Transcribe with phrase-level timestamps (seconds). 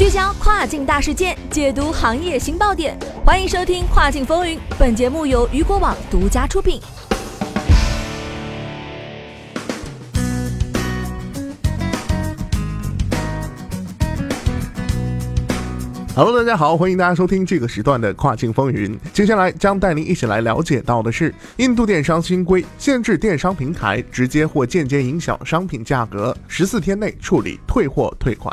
[0.00, 4.56] 聚焦跨境大事件，解读行业新爆点，欢迎收听《跨境风云》。
[4.78, 6.80] 本节目由雨果网独家出品。
[16.16, 18.98] Hello，大家好，欢迎大家收听这个时段的跨境风云。
[19.12, 28.50] 接下来将带您一起来了解到的是，印度电商新规限制电商平台直接或间接影响商品价格，十四天内处理退货退款。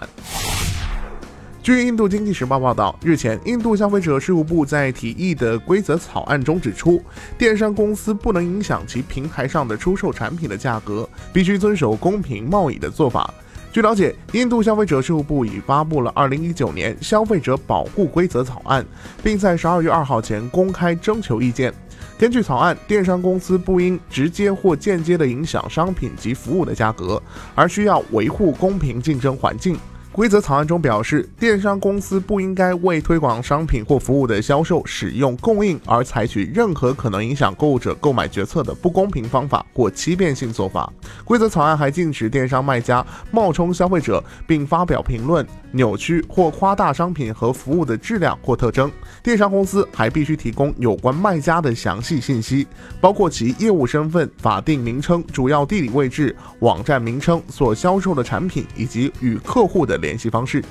[1.67, 7.03] 据印度经济时报报道，日前，印度消费者事务部在提议的规则草案中指出，
[7.37, 13.33] 电商公司不能影响其平台上的出售产品的价格，必须遵守公平贸易的做法。
[13.69, 18.85] 据了解，印度消费者事务部已发布了二零一九年消费者保护规则草案，
[19.21, 21.73] 并在十二月二号前公开征求意见。
[22.17, 27.21] 根据草案，电商公司不应直接或间接地影响商品及服务的价格，
[27.53, 29.77] 而需要维护公平竞争环境。
[30.17, 40.91] 规则草案中表示，电商公司不应该为推广商品或服务的销售、使用、供应而采取任何可能影响购物者购买决策的不公平方法或欺骗性做法。
[41.23, 48.91] 规则草案还禁止电商卖家冒充消费者，并发表评论、扭曲或夸大商品和服务的质量或特征。
[49.21, 52.65] 电商公司还必须提供有关卖家的详细信息，
[52.99, 60.17] 包括其业务身份、法定名称、主要地理位置、网站名称、所销售的产品以及与客户的联联。
[60.17, 60.63] 系方式。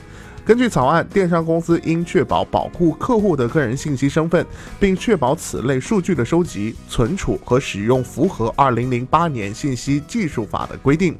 [0.45, 4.47] 根据草案，电商公司应确保保护客户的个人信息身份，
[4.79, 11.17] 并确保此类数据的收集、存储和使用符合2008年信息技术法的规定。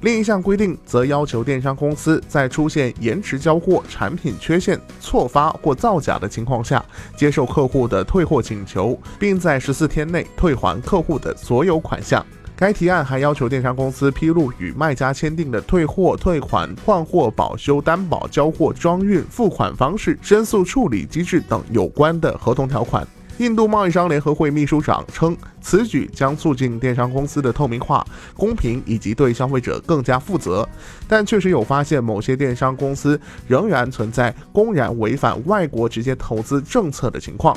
[0.00, 6.82] 另一项规定则要求电商公司在出现延迟交货、产品缺陷、错发或造假的情况下，
[7.14, 12.24] 接受客户的退货请求，并在十四天内退还客户的所有款项。
[12.60, 23.08] 该提案还要求电商公司披露与卖家签订的退货、退款、换货、保修、担保、交货、装运、付款方式、申诉处理机制等有关的合同条款。
[23.38, 30.68] 印度贸易商联合会秘书长称，此举将促进电商公司的透明化、公平以及对消费者更加负责。
[31.08, 37.56] 但确实有发现，某些电商公司仍然存在公然违反外国直接投资政策的情况。